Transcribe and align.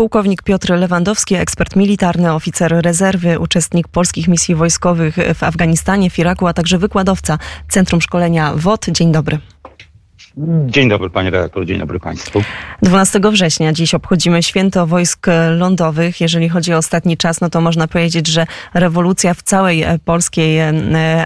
pułkownik 0.00 0.42
Piotr 0.42 0.70
Lewandowski, 0.70 1.34
ekspert 1.34 1.76
militarny, 1.76 2.32
oficer 2.32 2.72
rezerwy, 2.82 3.38
uczestnik 3.38 3.88
polskich 3.88 4.28
misji 4.28 4.54
wojskowych 4.54 5.16
w 5.34 5.42
Afganistanie, 5.42 6.10
w 6.10 6.18
Iraku, 6.18 6.46
a 6.46 6.52
także 6.52 6.78
wykładowca 6.78 7.38
Centrum 7.68 8.00
Szkolenia 8.00 8.52
WOT. 8.54 8.86
Dzień 8.88 9.12
dobry. 9.12 9.38
Dzień 10.66 10.88
dobry 10.88 11.10
panie 11.10 11.30
redaktor, 11.30 11.66
dzień 11.66 11.78
dobry 11.78 12.00
państwu. 12.00 12.42
12 12.82 13.20
września 13.30 13.72
dziś 13.72 13.94
obchodzimy 13.94 14.42
święto 14.42 14.86
wojsk 14.86 15.26
lądowych. 15.56 16.20
Jeżeli 16.20 16.48
chodzi 16.48 16.74
o 16.74 16.76
ostatni 16.76 17.16
czas, 17.16 17.40
no 17.40 17.50
to 17.50 17.60
można 17.60 17.88
powiedzieć, 17.88 18.26
że 18.26 18.46
rewolucja 18.74 19.34
w 19.34 19.42
całej 19.42 19.84
polskiej 20.04 20.58
e, 20.58 20.74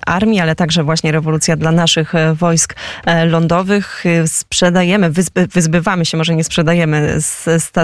armii, 0.07 0.40
ale 0.40 0.57
także 0.57 0.85
właśnie 0.85 1.12
rewolucja 1.12 1.57
dla 1.57 1.72
naszych 1.72 2.14
e, 2.14 2.35
wojsk 2.35 2.75
e, 3.07 3.27
lądowych. 3.27 4.04
Sprzedajemy, 4.27 5.11
wyzby, 5.11 5.46
wyzbywamy 5.46 6.05
się, 6.05 6.16
może 6.16 6.34
nie 6.34 6.45
sprzedajemy, 6.45 7.18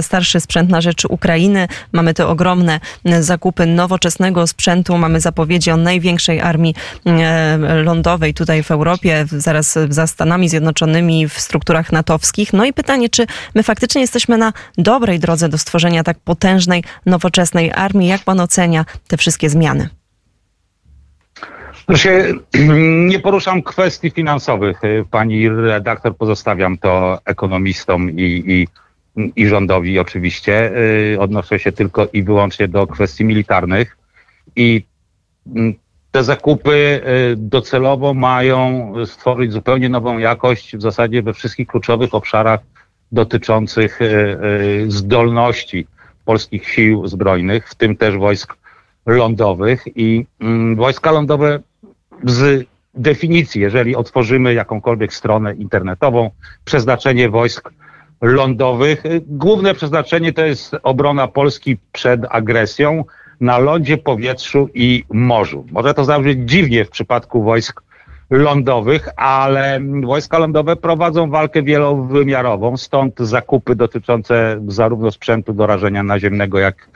starszy 0.03 0.41
sprzęt 0.41 0.71
na 0.71 0.81
rzecz 0.81 1.05
Ukrainy. 1.05 1.69
Mamy 1.93 2.15
te 2.15 2.27
ogromne 2.27 2.81
zakupy 3.21 3.67
nowoczesnego 3.67 4.47
sprzętu. 4.47 4.99
Mamy 4.99 5.21
zapowiedzi 5.21 5.71
o 5.71 5.77
największej 5.77 6.41
armii 6.41 6.75
lądowej 7.85 8.35
tutaj 8.35 8.63
w 8.63 8.71
Europie, 8.71 9.25
zaraz 9.29 9.79
za 9.89 10.07
Stanami 10.07 10.49
Zjednoczonymi 10.49 11.10
w 11.29 11.41
strukturach 11.41 11.93
natowskich. 11.93 12.53
No 12.53 12.65
i 12.65 12.73
pytanie, 12.73 13.09
czy 13.09 13.27
my 13.55 13.63
faktycznie 13.63 14.01
jesteśmy 14.01 14.39
na 14.39 14.53
dobrej 14.79 15.19
drodze 15.19 15.49
do 15.49 15.59
stworzenia 15.59 16.03
tak 16.05 16.19
potężnej, 16.19 16.85
nowoczesnej 17.07 17.73
armii? 17.73 18.09
Jak 18.09 18.25
pan 18.25 18.41
ocenia 18.41 18.85
te 19.09 19.17
wszystkie 19.17 19.51
zmiany? 19.51 19.89
Znaczy, 21.87 22.35
nie 23.13 23.21
poruszam 23.21 23.63
kwestii 23.63 24.11
finansowych. 24.11 24.81
Pani 25.11 25.49
redaktor, 25.49 26.17
pozostawiam 26.17 26.79
to 26.79 27.19
ekonomistom 27.25 28.11
i, 28.11 28.45
i, 28.47 28.69
i 29.37 29.47
rządowi 29.49 29.99
oczywiście. 29.99 30.73
Odnoszę 31.19 31.59
się 31.59 31.73
tylko 31.73 32.09
i 32.13 32.23
wyłącznie 32.23 32.69
do 32.69 32.87
kwestii 32.87 33.25
militarnych. 33.25 33.97
I 34.57 34.85
te 36.11 36.25
zakupy 36.25 36.71
y, 36.73 37.37
docelowo 37.37 38.15
mają 38.15 38.93
stworzyć 39.07 39.53
zupełnie 39.53 39.89
nową 39.89 40.19
jakość 40.19 40.77
w 40.77 40.83
zasadzie 40.83 41.23
we 41.23 41.33
wszystkich 41.33 41.69
kluczowych 41.69 42.15
obszarach 42.15 42.61
dotyczących 43.13 44.03
y, 44.03 44.05
y, 44.05 44.91
zdolności 44.91 45.87
polskich 46.25 46.69
sił 46.69 47.07
zbrojnych, 47.07 47.69
w 47.69 47.75
tym 47.75 47.97
też 47.97 48.17
wojsk 48.17 48.57
lądowych. 49.07 49.85
I 49.97 50.27
mm, 50.41 50.77
wojska 50.77 51.11
lądowe 51.13 51.61
z 52.25 52.67
definicji, 52.95 53.61
jeżeli 53.61 53.97
otworzymy 53.97 54.55
jakąkolwiek 54.55 55.15
stronę 55.15 55.55
internetową, 55.55 56.31
przeznaczenie 56.65 57.29
wojsk 57.29 57.73
lądowych, 58.21 59.03
główne 59.27 59.75
przeznaczenie 59.75 60.33
to 60.33 60.45
jest 60.45 60.77
obrona 60.83 61.29
Polski 61.29 61.79
przed 61.93 62.21
agresją, 62.31 63.05
na 63.41 63.59
lądzie, 63.59 63.99
powietrzu 63.99 64.69
i 64.75 65.05
morzu. 65.11 65.67
Może 65.73 65.95
to 65.95 66.05
zabrzmieć 66.05 66.39
dziwnie 66.51 66.85
w 66.85 66.91
przypadku 66.91 67.43
wojsk 67.43 67.83
lądowych, 68.31 69.09
ale 69.17 69.81
wojska 70.05 70.39
lądowe 70.39 70.77
prowadzą 70.77 71.31
walkę 71.31 71.63
wielowymiarową, 71.63 72.77
stąd 72.77 73.19
zakupy 73.19 73.75
dotyczące 73.75 74.61
zarówno 74.69 75.11
sprzętu 75.11 75.53
do 75.53 75.67
rażenia 75.67 76.03
naziemnego, 76.03 76.59
jak, 76.59 76.89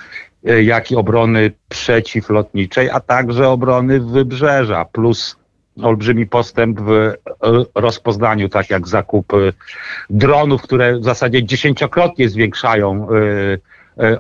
jak 0.62 0.91
i 0.91 0.97
obrony 0.97 1.53
przeciwlotniczej, 1.69 2.91
a 2.91 3.01
także 3.01 3.48
obrony 3.48 4.01
wybrzeża, 4.01 4.84
plus 4.84 5.36
olbrzymi 5.83 6.27
postęp 6.27 6.81
w 6.81 7.12
rozpoznaniu, 7.75 8.48
tak 8.48 8.70
jak 8.70 8.89
zakup 8.89 9.33
dronów, 10.11 10.62
które 10.62 10.98
w 10.98 11.05
zasadzie 11.05 11.45
dziesięciokrotnie 11.45 12.29
zwiększają 12.29 13.08
y, 13.12 13.61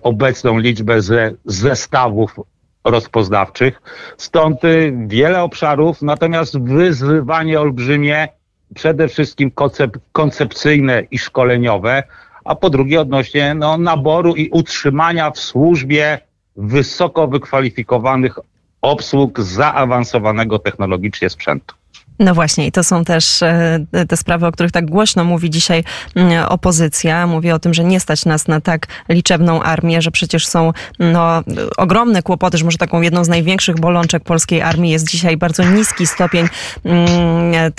obecną 0.02 0.58
liczbę 0.58 1.02
ze, 1.02 1.32
zestawów 1.44 2.36
rozpoznawczych. 2.84 3.82
Stąd 4.16 4.64
y, 4.64 4.94
wiele 5.06 5.42
obszarów, 5.42 6.02
natomiast 6.02 6.58
wyzwanie 6.58 7.60
olbrzymie, 7.60 8.28
przede 8.74 9.08
wszystkim 9.08 9.50
koncep 9.50 9.98
koncepcyjne 10.12 11.02
i 11.10 11.18
szkoleniowe, 11.18 12.02
a 12.44 12.54
po 12.54 12.70
drugie 12.70 13.00
odnośnie 13.00 13.54
no, 13.54 13.78
naboru 13.78 14.36
i 14.36 14.50
utrzymania 14.50 15.30
w 15.30 15.38
służbie 15.38 16.18
wysoko 16.56 17.28
wykwalifikowanych 17.28 18.38
obsług 18.82 19.40
zaawansowanego 19.40 20.58
technologicznie 20.58 21.30
sprzętu. 21.30 21.74
No 22.18 22.34
właśnie, 22.34 22.66
i 22.66 22.72
to 22.72 22.84
są 22.84 23.04
też 23.04 23.42
e, 23.42 23.80
te 24.08 24.16
sprawy, 24.16 24.46
o 24.46 24.52
których 24.52 24.72
tak 24.72 24.86
głośno 24.86 25.24
mówi 25.24 25.50
dzisiaj 25.50 25.84
mm, 26.14 26.44
opozycja. 26.48 27.26
Mówi 27.26 27.50
o 27.50 27.58
tym, 27.58 27.74
że 27.74 27.84
nie 27.84 28.00
stać 28.00 28.24
nas 28.24 28.48
na 28.48 28.60
tak 28.60 28.86
liczebną 29.08 29.62
armię, 29.62 30.02
że 30.02 30.10
przecież 30.10 30.46
są 30.46 30.72
no, 30.98 31.42
ogromne 31.76 32.22
kłopoty, 32.22 32.58
że 32.58 32.64
może 32.64 32.78
taką 32.78 33.00
jedną 33.00 33.24
z 33.24 33.28
największych 33.28 33.80
bolączek 33.80 34.24
polskiej 34.24 34.62
armii 34.62 34.92
jest 34.92 35.10
dzisiaj 35.10 35.36
bardzo 35.36 35.64
niski 35.64 36.06
stopień 36.06 36.46
mm, 36.84 37.72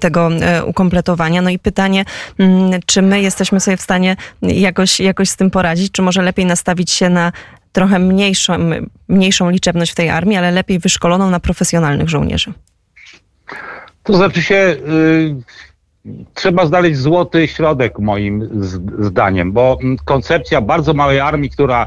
tego 0.00 0.30
e, 0.32 0.64
ukompletowania. 0.64 1.42
No 1.42 1.50
i 1.50 1.58
pytanie, 1.58 2.04
mm, 2.38 2.80
czy 2.86 3.02
my 3.02 3.20
jesteśmy 3.20 3.60
sobie 3.60 3.76
w 3.76 3.82
stanie 3.82 4.16
jakoś, 4.42 5.00
jakoś 5.00 5.28
z 5.28 5.36
tym 5.36 5.50
poradzić, 5.50 5.92
czy 5.92 6.02
może 6.02 6.22
lepiej 6.22 6.46
nastawić 6.46 6.90
się 6.90 7.10
na 7.10 7.32
trochę 7.72 7.98
mniejszą, 7.98 8.70
mniejszą 9.08 9.50
liczebność 9.50 9.92
w 9.92 9.94
tej 9.94 10.10
armii, 10.10 10.36
ale 10.36 10.50
lepiej 10.50 10.78
wyszkoloną 10.78 11.30
na 11.30 11.40
profesjonalnych 11.40 12.08
żołnierzy? 12.08 12.52
To 14.06 14.12
znaczy 14.12 14.42
się, 14.42 14.54
y, 14.54 15.36
trzeba 16.34 16.66
znaleźć 16.66 16.98
złoty 16.98 17.48
środek 17.48 17.98
moim 17.98 18.48
zdaniem, 18.98 19.52
bo 19.52 19.78
koncepcja 20.04 20.60
bardzo 20.60 20.94
małej 20.94 21.20
armii, 21.20 21.50
która 21.50 21.86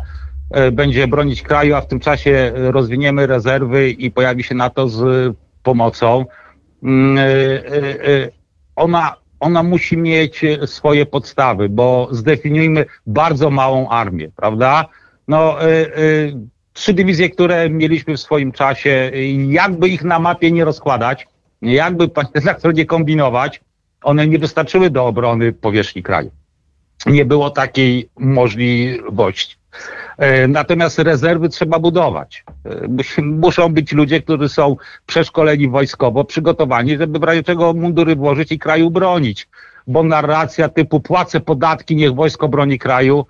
y, 0.68 0.72
będzie 0.72 1.08
bronić 1.08 1.42
kraju, 1.42 1.76
a 1.76 1.82
w 1.82 1.88
tym 1.88 2.00
czasie 2.00 2.52
rozwiniemy 2.56 3.28
rezerwy 3.28 3.90
i 3.90 4.12
pojawi 4.12 4.44
się 4.44 4.56
na 4.56 4.70
to 4.70 4.90
z 4.90 5.36
pomocą, 5.64 6.26
y, 6.84 8.32
ona, 8.76 9.16
ona 9.40 9.64
musi 9.64 9.98
mieć 9.98 10.42
swoje 10.66 11.06
podstawy, 11.06 11.70
bo 11.70 12.08
zdefiniujmy 12.12 12.86
bardzo 13.08 13.50
małą 13.50 13.90
armię, 13.90 14.30
prawda? 14.36 14.86
No, 15.28 15.58
trzy 16.74 16.94
dywizje, 16.94 17.30
które 17.30 17.70
mieliśmy 17.70 18.18
w 18.18 18.20
swoim 18.20 18.52
czasie, 18.52 19.12
jakby 19.50 19.90
ich 19.90 20.04
na 20.04 20.20
mapie 20.20 20.52
nie 20.52 20.66
rozkładać, 20.66 21.28
jakby 21.62 22.10
nie 22.74 22.86
kombinować, 22.86 23.62
one 24.04 24.28
nie 24.28 24.40
wystarczyły 24.40 24.90
do 24.90 25.06
obrony 25.06 25.54
powierzchni 25.54 26.04
kraju. 26.04 26.32
Nie 27.06 27.26
było 27.26 27.50
takiej 27.50 28.10
możliwości. 28.20 29.56
E, 30.18 30.48
natomiast 30.48 31.00
rezerwy 31.00 31.50
trzeba 31.50 31.80
budować. 31.80 32.44
E, 33.18 33.22
muszą 33.46 33.74
być 33.74 33.92
ludzie, 33.92 34.22
którzy 34.22 34.50
są 34.50 34.76
przeszkoleni 35.06 35.70
wojskowo, 35.70 36.24
przygotowani, 36.24 36.98
żeby 36.98 37.20
w 37.20 37.24
razie 37.24 37.44
czego 37.44 37.74
mundury 37.74 38.16
włożyć 38.16 38.52
i 38.52 38.60
kraju 38.60 38.92
bronić. 38.92 39.48
Bo 39.88 40.04
narracja 40.04 40.70
typu 40.70 41.00
płacę 41.00 41.40
podatki, 41.40 41.96
niech 41.96 42.14
wojsko 42.14 42.48
broni 42.48 42.80
kraju. 42.80 43.26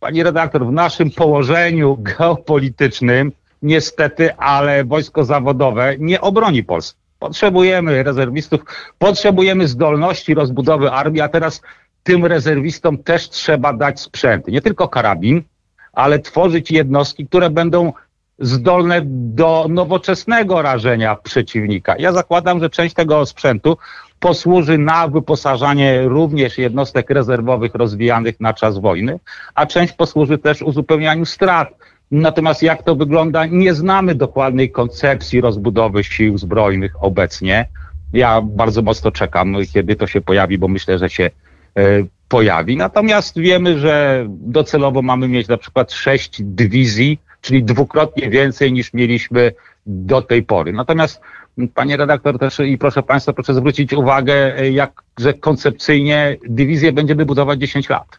Pani 0.00 0.22
redaktor, 0.22 0.66
w 0.66 0.72
naszym 0.72 1.10
położeniu 1.10 1.96
geopolitycznym 2.18 3.32
niestety, 3.62 4.36
ale 4.36 4.84
wojsko 4.84 5.24
zawodowe 5.24 5.94
nie 5.98 6.20
obroni 6.20 6.64
Polski. 6.64 7.03
Potrzebujemy 7.24 8.02
rezerwistów, 8.02 8.60
potrzebujemy 8.98 9.68
zdolności 9.68 10.34
rozbudowy 10.34 10.90
armii, 10.90 11.20
a 11.20 11.28
teraz 11.28 11.62
tym 12.02 12.26
rezerwistom 12.26 12.98
też 12.98 13.28
trzeba 13.28 13.72
dać 13.72 14.00
sprzęt. 14.00 14.48
Nie 14.48 14.62
tylko 14.62 14.88
karabin, 14.88 15.42
ale 15.92 16.18
tworzyć 16.18 16.70
jednostki, 16.70 17.26
które 17.26 17.50
będą 17.50 17.92
zdolne 18.38 19.00
do 19.06 19.66
nowoczesnego 19.68 20.62
rażenia 20.62 21.14
przeciwnika. 21.16 21.94
Ja 21.98 22.12
zakładam, 22.12 22.60
że 22.60 22.70
część 22.70 22.94
tego 22.94 23.26
sprzętu 23.26 23.76
posłuży 24.20 24.78
na 24.78 25.08
wyposażanie 25.08 26.02
również 26.02 26.58
jednostek 26.58 27.10
rezerwowych 27.10 27.74
rozwijanych 27.74 28.40
na 28.40 28.54
czas 28.54 28.78
wojny, 28.78 29.20
a 29.54 29.66
część 29.66 29.92
posłuży 29.92 30.38
też 30.38 30.62
uzupełnianiu 30.62 31.26
strat 31.26 31.68
Natomiast 32.10 32.62
jak 32.62 32.82
to 32.82 32.96
wygląda, 32.96 33.46
nie 33.46 33.74
znamy 33.74 34.14
dokładnej 34.14 34.70
koncepcji 34.70 35.40
rozbudowy 35.40 36.04
sił 36.04 36.38
zbrojnych 36.38 37.04
obecnie. 37.04 37.68
Ja 38.12 38.40
bardzo 38.42 38.82
mocno 38.82 39.10
czekam, 39.10 39.56
kiedy 39.72 39.96
to 39.96 40.06
się 40.06 40.20
pojawi, 40.20 40.58
bo 40.58 40.68
myślę, 40.68 40.98
że 40.98 41.10
się 41.10 41.24
e, 41.24 41.82
pojawi. 42.28 42.76
Natomiast 42.76 43.38
wiemy, 43.38 43.78
że 43.78 44.26
docelowo 44.28 45.02
mamy 45.02 45.28
mieć 45.28 45.48
na 45.48 45.56
przykład 45.56 45.92
sześć 45.92 46.42
dywizji, 46.42 47.18
czyli 47.40 47.64
dwukrotnie 47.64 48.30
więcej 48.30 48.72
niż 48.72 48.92
mieliśmy 48.92 49.52
do 49.86 50.22
tej 50.22 50.42
pory. 50.42 50.72
Natomiast 50.72 51.20
Panie 51.74 51.96
redaktor 51.96 52.38
też 52.38 52.60
i 52.60 52.78
proszę 52.78 53.02
Państwa, 53.02 53.32
proszę 53.32 53.54
zwrócić 53.54 53.92
uwagę, 53.92 54.68
jak, 54.70 55.02
że 55.18 55.34
koncepcyjnie 55.34 56.36
dywizję 56.48 56.92
będziemy 56.92 57.26
budować 57.26 57.60
10 57.60 57.88
lat. 57.88 58.18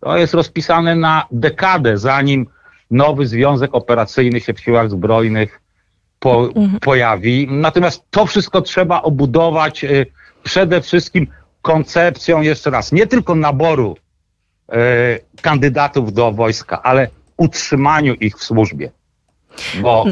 To 0.00 0.16
jest 0.16 0.34
rozpisane 0.34 0.94
na 0.94 1.26
dekadę, 1.30 1.98
zanim 1.98 2.46
nowy 2.90 3.26
związek 3.26 3.74
operacyjny 3.74 4.40
się 4.40 4.54
w 4.54 4.60
siłach 4.60 4.90
zbrojnych 4.90 5.60
po, 6.18 6.46
mhm. 6.46 6.80
pojawi. 6.80 7.48
Natomiast 7.50 8.02
to 8.10 8.26
wszystko 8.26 8.62
trzeba 8.62 9.02
obudować 9.02 9.84
y, 9.84 10.06
przede 10.42 10.80
wszystkim 10.80 11.26
koncepcją, 11.62 12.40
jeszcze 12.40 12.70
raz, 12.70 12.92
nie 12.92 13.06
tylko 13.06 13.34
naboru 13.34 13.96
kandydatów 15.42 16.12
do 16.12 16.32
wojska, 16.32 16.82
ale 16.82 17.08
utrzymaniu 17.36 18.14
ich 18.14 18.36
w 18.36 18.44
służbie. 18.44 18.90
Bo 19.82 20.04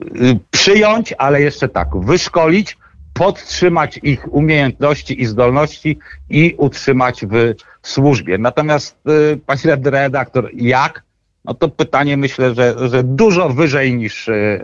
y, 0.00 0.38
przyjąć, 0.50 1.14
ale 1.18 1.42
jeszcze 1.42 1.68
tak, 1.68 1.88
wyszkolić, 1.96 2.76
podtrzymać 3.12 4.00
ich 4.02 4.34
umiejętności 4.34 5.22
i 5.22 5.26
zdolności 5.26 5.98
i 6.30 6.54
utrzymać 6.58 7.24
w 7.26 7.54
służbie. 7.82 8.38
Natomiast 8.38 8.96
y, 9.32 9.40
pani 9.46 9.60
redaktor, 9.84 10.50
jak? 10.54 11.02
No 11.44 11.54
to 11.54 11.68
pytanie 11.68 12.16
myślę, 12.16 12.54
że, 12.54 12.88
że 12.88 13.02
dużo 13.04 13.48
wyżej 13.48 13.94
niż 13.96 14.28
y, 14.28 14.60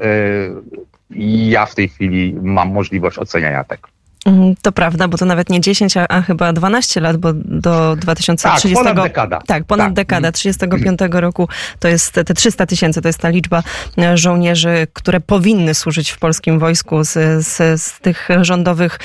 ja 1.51 1.67
w 1.67 1.75
tej 1.75 1.89
chwili 1.89 2.35
mam 2.43 2.73
możliwość 2.73 3.19
oceniania 3.19 3.65
tego. 3.65 3.89
Mm, 4.27 4.55
to 4.63 4.73
prawda, 4.73 5.09
bo 5.09 5.19
to 5.19 5.25
nawet 5.25 5.51
nie 5.51 5.61
10, 5.61 5.97
a, 5.97 6.09
a 6.09 6.23
chyba 6.23 6.53
12 6.53 7.01
lat, 7.01 7.17
bo 7.17 7.33
do 7.35 7.97
2030. 7.97 8.69
Tak, 8.69 8.85
ponad 8.85 9.07
dekada. 9.07 9.39
Tak, 9.47 9.65
ponad 9.65 9.87
tak. 9.87 9.95
dekada. 9.95 10.33
35 10.33 11.01
roku 11.11 11.49
to 11.79 11.89
jest 11.89 12.13
te 12.13 12.35
300 12.35 12.67
tysięcy, 12.67 13.03
to 13.03 13.09
jest 13.09 13.19
ta 13.19 13.29
liczba 13.29 13.63
e, 13.99 14.17
żołnierzy, 14.17 14.87
które 14.93 15.21
powinny 15.21 15.75
służyć 15.75 16.11
w 16.11 16.19
polskim 16.19 16.59
wojsku 16.59 17.05
z, 17.05 17.45
z, 17.47 17.83
z 17.83 18.01
tych 18.01 18.29
rządowych 18.41 18.99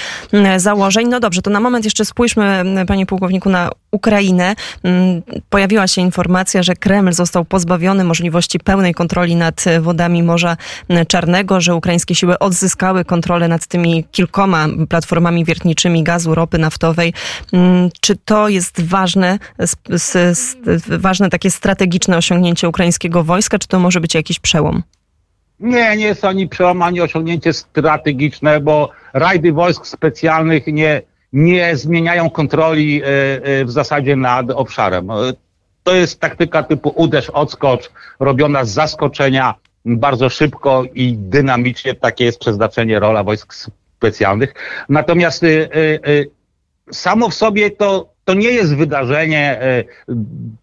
założeń. 0.58 1.08
No 1.08 1.20
dobrze, 1.20 1.42
to 1.42 1.50
na 1.50 1.60
moment 1.60 1.86
jeszcze 1.86 2.06
spójrzmy, 2.06 2.64
panie 2.88 3.06
pułkowniku, 3.06 3.50
na 3.50 3.70
Ukrainę. 3.94 4.56
Pojawiła 5.50 5.88
się 5.88 6.01
informacja, 6.01 6.63
że 6.63 6.75
Kreml 6.75 7.13
został 7.13 7.45
pozbawiony 7.45 8.04
możliwości 8.04 8.60
pełnej 8.60 8.94
kontroli 8.94 9.36
nad 9.36 9.66
wodami 9.81 10.24
Morza 10.24 10.57
Czarnego, 11.07 11.62
że 11.62 11.75
ukraińskie 11.75 12.16
siły 12.16 12.40
odzyskały 12.40 13.06
kontrolę 13.06 13.48
nad 13.48 13.68
tymi 13.68 14.04
kilkoma 14.12 14.68
platformami 14.90 15.13
platformami 15.13 15.45
wiertniczymi 15.45 16.04
gazu, 16.04 16.36
ropy 16.36 16.57
naftowej. 16.57 17.13
Mm, 17.54 17.90
czy 18.01 18.16
to 18.16 18.50
jest 18.50 18.81
ważne, 18.81 19.40
ważne 20.88 21.30
takie 21.30 21.51
strategiczne 21.51 22.18
osiągnięcie 22.18 22.69
ukraińskiego 22.69 23.24
wojska, 23.24 23.60
czy 23.60 23.68
to 23.68 23.80
może 23.80 24.01
być 24.01 24.16
jakiś 24.16 24.39
przełom? 24.39 24.84
Nie, 25.60 25.98
nie 25.98 26.06
jest 26.06 26.25
ani 26.25 26.50
przełom, 26.50 26.81
ani 26.81 27.01
osiągnięcie 27.01 27.54
strategiczne, 27.54 28.60
bo 28.60 28.89
rajdy 29.13 29.54
wojsk 29.54 29.86
specjalnych 29.86 30.68
nie, 30.68 31.01
nie 31.33 31.77
zmieniają 31.77 32.30
kontroli 32.30 33.01
e, 33.03 33.06
e, 33.06 33.65
w 33.65 33.71
zasadzie 33.71 34.15
nad 34.15 34.51
obszarem. 34.51 35.12
E, 35.12 35.33
to 35.83 35.95
jest 35.95 36.19
taktyka 36.19 36.63
typu 36.63 36.94
uderz, 36.95 37.30
odskocz, 37.30 37.91
robiona 38.19 38.65
z 38.65 38.69
zaskoczenia 38.69 39.56
bardzo 39.85 40.30
szybko 40.30 40.83
i 40.94 41.18
dynamicznie. 41.18 41.95
Takie 41.95 42.25
jest 42.25 42.39
przeznaczenie 42.39 43.00
rola 43.00 43.24
wojsk 43.24 43.53
specjalnych. 43.97 44.53
Natomiast 44.89 45.45
samo 46.91 47.30
w 47.30 47.33
sobie 47.33 47.71
to, 47.71 48.09
to 48.25 48.33
nie 48.33 48.50
jest 48.50 48.75
wydarzenie, 48.75 49.62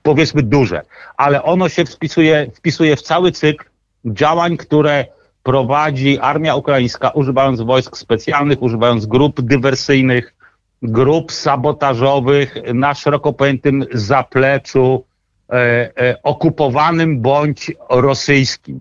powiedzmy, 0.03 0.43
duże, 0.43 0.83
ale 1.17 1.43
ono 1.43 1.69
się 1.69 1.85
wpisuje, 1.85 2.51
wpisuje 2.55 2.97
w 2.97 3.03
cały 3.03 3.33
cykl 3.33 3.65
działań, 4.05 4.57
które 4.57 5.05
prowadzi 5.43 6.19
armia 6.19 6.55
ukraińska, 6.55 7.11
używając 7.11 7.61
wojsk 7.61 7.97
specjalnych, 7.97 8.63
używając 8.63 9.07
grup 9.07 9.41
dywersyjnych, 9.41 10.35
grup 10.83 11.33
sabotażowych 11.33 12.55
na 12.75 12.95
szeroko 12.95 13.33
pojętym 13.33 13.85
zapleczu 13.93 15.05
e, 15.51 15.55
e, 15.97 16.23
okupowanym 16.23 17.21
bądź 17.21 17.73
rosyjskim. 17.91 18.81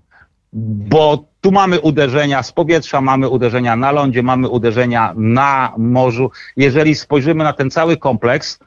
Bo 0.54 1.24
tu 1.42 1.52
mamy 1.52 1.80
uderzenia 1.80 2.44
z 2.44 2.52
powietrza, 2.52 3.02
mamy 3.02 3.30
uderzenia 3.30 3.76
na 3.76 3.92
lądzie, 3.92 4.24
mamy 4.24 4.50
uderzenia 4.50 5.14
na 5.18 5.74
morzu. 5.78 6.32
Jeżeli 6.58 6.96
spojrzymy 6.96 7.44
na 7.44 7.54
ten 7.54 7.72
cały 7.72 7.98
kompleks 7.98 8.60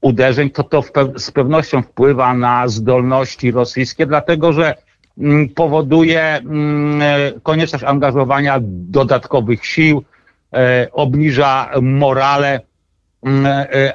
uderzeń, 0.00 0.50
to 0.50 0.62
to 0.62 0.82
z 1.16 1.30
pewnością 1.30 1.82
wpływa 1.82 2.34
na 2.34 2.68
zdolności 2.68 3.50
rosyjskie, 3.50 4.06
dlatego 4.06 4.52
że 4.52 4.74
mm, 5.18 5.48
powoduje 5.48 6.22
mm, 6.22 7.00
konieczność 7.42 7.84
angażowania 7.84 8.58
dodatkowych 8.62 9.66
sił, 9.66 10.04
e, 10.52 10.88
obniża 10.92 11.70
morale, 11.82 12.54
e, 12.54 12.67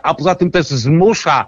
a 0.03 0.13
poza 0.13 0.35
tym 0.35 0.51
też 0.51 0.67
zmusza 0.67 1.47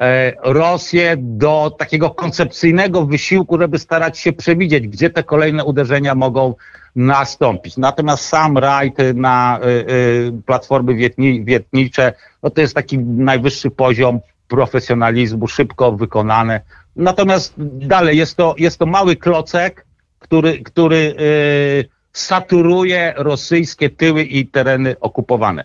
E, 0.00 0.32
Rosję 0.42 1.16
do 1.18 1.74
takiego 1.78 2.10
koncepcyjnego 2.10 3.06
wysiłku, 3.06 3.58
żeby 3.58 3.78
starać 3.78 4.18
się 4.18 4.32
przewidzieć, 4.32 4.88
gdzie 4.88 5.10
te 5.10 5.22
kolejne 5.22 5.64
uderzenia 5.64 6.14
mogą 6.14 6.54
nastąpić. 6.96 7.76
Natomiast 7.76 8.24
sam 8.24 8.58
rajd 8.58 8.96
na 9.14 9.60
y, 9.64 10.32
platformy 10.46 10.94
wietni, 10.94 11.44
wietnicze, 11.44 12.12
no 12.42 12.50
to 12.50 12.60
jest 12.60 12.74
taki 12.74 12.98
najwyższy 12.98 13.70
poziom 13.70 14.20
profesjonalizmu, 14.48 15.48
szybko 15.48 15.92
wykonane. 15.92 16.60
Natomiast 16.96 17.54
dalej 17.58 18.18
jest 18.18 18.36
to, 18.36 18.54
jest 18.58 18.78
to 18.78 18.86
mały 18.86 19.16
klocek, 19.16 19.86
który, 20.18 20.62
który 20.62 21.14
y, 21.20 21.88
saturuje 22.12 23.14
rosyjskie 23.16 23.90
tyły 23.90 24.22
i 24.22 24.46
tereny 24.46 24.96
okupowane. 25.00 25.64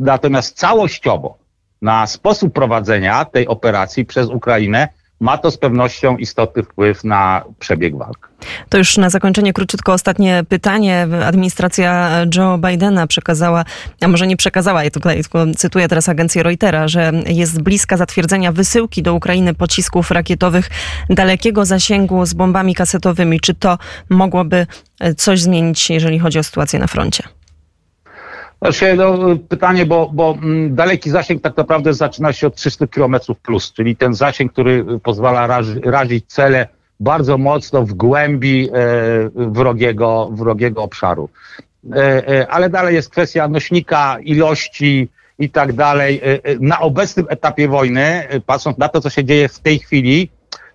Natomiast 0.00 0.56
całościowo 0.56 1.38
na 1.82 2.06
sposób 2.06 2.52
prowadzenia 2.52 3.24
tej 3.24 3.48
operacji 3.48 4.04
przez 4.04 4.28
Ukrainę, 4.28 4.88
ma 5.20 5.38
to 5.38 5.50
z 5.50 5.58
pewnością 5.58 6.16
istotny 6.16 6.62
wpływ 6.62 7.04
na 7.04 7.44
przebieg 7.58 7.96
walk. 7.98 8.30
To 8.68 8.78
już 8.78 8.96
na 8.96 9.10
zakończenie 9.10 9.52
króciutko 9.52 9.92
ostatnie 9.92 10.44
pytanie. 10.48 11.06
Administracja 11.24 12.10
Joe 12.36 12.58
Bidena 12.58 13.06
przekazała, 13.06 13.64
a 14.00 14.08
może 14.08 14.26
nie 14.26 14.36
przekazała, 14.36 14.84
ja 14.84 14.90
tutaj 14.90 15.22
tylko 15.22 15.44
cytuję 15.56 15.88
teraz 15.88 16.08
agencję 16.08 16.42
Reutera, 16.42 16.88
że 16.88 17.12
jest 17.26 17.62
bliska 17.62 17.96
zatwierdzenia 17.96 18.52
wysyłki 18.52 19.02
do 19.02 19.14
Ukrainy 19.14 19.54
pocisków 19.54 20.10
rakietowych 20.10 20.70
dalekiego 21.10 21.64
zasięgu 21.64 22.26
z 22.26 22.34
bombami 22.34 22.74
kasetowymi. 22.74 23.40
Czy 23.40 23.54
to 23.54 23.78
mogłoby 24.10 24.66
coś 25.16 25.40
zmienić, 25.40 25.90
jeżeli 25.90 26.18
chodzi 26.18 26.38
o 26.38 26.42
sytuację 26.42 26.78
na 26.78 26.86
froncie? 26.86 27.22
Znaczy, 28.64 28.94
no, 28.96 29.18
pytanie, 29.48 29.86
bo, 29.86 30.10
bo 30.14 30.38
mm, 30.42 30.74
daleki 30.74 31.10
zasięg 31.10 31.42
tak 31.42 31.56
naprawdę 31.56 31.94
zaczyna 31.94 32.32
się 32.32 32.46
od 32.46 32.54
300 32.54 32.86
km 32.86 33.16
plus, 33.42 33.72
czyli 33.72 33.96
ten 33.96 34.14
zasięg, 34.14 34.52
który 34.52 34.84
pozwala 35.02 35.46
razi, 35.46 35.80
razić 35.84 36.24
cele 36.26 36.68
bardzo 37.00 37.38
mocno 37.38 37.82
w 37.82 37.92
głębi 37.92 38.68
e, 38.68 38.72
wrogiego, 39.34 40.30
wrogiego 40.32 40.82
obszaru. 40.82 41.28
E, 41.92 42.28
e, 42.28 42.48
ale 42.48 42.70
dalej 42.70 42.94
jest 42.94 43.10
kwestia 43.10 43.48
nośnika, 43.48 44.16
ilości 44.22 45.08
i 45.38 45.50
tak 45.50 45.72
dalej. 45.72 46.20
E, 46.24 46.44
e, 46.44 46.56
na 46.60 46.80
obecnym 46.80 47.26
etapie 47.28 47.68
wojny, 47.68 48.28
e, 48.28 48.40
patrząc 48.40 48.78
na 48.78 48.88
to, 48.88 49.00
co 49.00 49.10
się 49.10 49.24
dzieje 49.24 49.48
w 49.48 49.58
tej 49.58 49.78
chwili, 49.78 50.30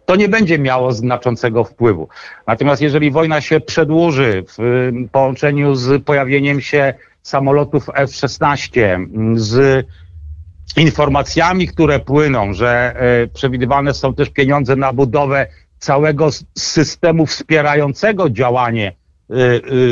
to 0.06 0.16
nie 0.16 0.30
będzie 0.30 0.60
miało 0.60 0.94
znaczącego 0.94 1.64
wpływu. 1.64 2.08
Natomiast 2.48 2.82
jeżeli 2.82 3.12
wojna 3.12 3.42
się 3.42 3.60
przedłuży 3.60 4.44
w 4.58 4.92
połączeniu 5.12 5.76
z 5.76 6.04
pojawieniem 6.04 6.62
się 6.62 6.94
samolotów 7.22 7.90
F-16 7.94 9.06
z 9.36 9.86
informacjami, 10.78 11.68
które 11.68 12.00
płyną, 12.00 12.54
że 12.54 12.96
e, 12.96 13.28
przewidywane 13.28 13.94
są 13.94 14.14
też 14.14 14.30
pieniądze 14.30 14.76
na 14.76 14.94
budowę 14.94 15.48
całego 15.80 16.30
systemu 16.58 17.26
wspierającego 17.26 18.30
działanie 18.30 18.88
e, 19.30 19.34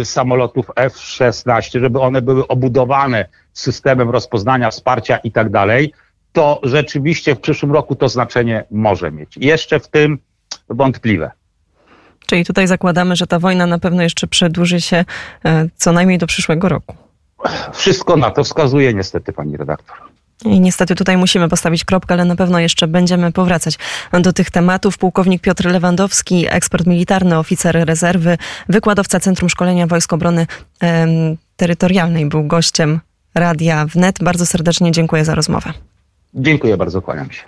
e, 0.01 0.05
samolotów 0.05 0.65
F-16, 0.75 1.79
żeby 1.79 2.00
one 2.00 2.22
były 2.22 2.48
obudowane 2.48 3.25
systemem 3.53 4.10
rozpoznania, 4.10 4.72
wsparcia 4.72 5.17
i 5.17 5.31
tak 5.31 5.50
dalej, 5.50 5.93
to 6.31 6.60
rzeczywiście 6.63 7.36
w 7.36 7.39
przyszłym 7.39 7.72
roku 7.72 7.96
to 7.96 8.10
znaczenie 8.10 8.63
może 8.72 9.12
mieć. 9.12 9.38
Jeszcze 9.38 9.79
w 9.79 9.88
tym 9.88 10.17
wątpliwe. 10.69 11.31
Czyli 12.25 12.46
tutaj 12.46 12.67
zakładamy, 12.67 13.15
że 13.15 13.27
ta 13.27 13.39
wojna 13.39 13.67
na 13.67 13.79
pewno 13.79 14.03
jeszcze 14.03 14.27
przedłuży 14.27 14.81
się 14.81 15.05
co 15.75 15.91
najmniej 15.91 16.17
do 16.17 16.27
przyszłego 16.27 16.69
roku. 16.69 17.07
Wszystko 17.74 18.17
na 18.17 18.32
to 18.32 18.44
wskazuje 18.44 18.94
niestety 18.94 19.34
pani 19.34 19.58
redaktor. 19.58 19.98
I 20.46 20.60
niestety 20.60 20.96
tutaj 20.96 21.17
musimy 21.17 21.50
postawić 21.50 21.86
kropkę, 21.86 22.13
ale 22.13 22.25
na 22.25 22.36
pewno 22.36 22.60
jeszcze 22.60 22.88
będziemy 22.88 23.32
powracać 23.32 23.77
do 24.12 24.34
tych 24.34 24.51
tematów. 24.51 24.98
Pułkownik 24.98 25.41
Piotr 25.41 25.65
Lewandowski, 25.65 26.46
ekspert 26.50 26.88
militarny, 26.88 27.38
oficer 27.38 27.86
rezerwy, 27.86 28.38
wykładowca 28.70 29.20
Centrum 29.20 29.50
Szkolenia 29.50 29.88
Wojsk 29.88 30.13
Obrony 30.13 30.48
Terytorialnej, 31.56 32.25
był 32.25 32.44
gościem 32.44 33.00
Radia 33.36 33.86
Wnet. 33.86 34.24
Bardzo 34.24 34.46
serdecznie 34.46 34.91
dziękuję 34.91 35.25
za 35.25 35.36
rozmowę. 35.36 35.74
Dziękuję 36.34 36.77
bardzo, 36.77 37.01
kłaniam 37.01 37.32
się. 37.32 37.44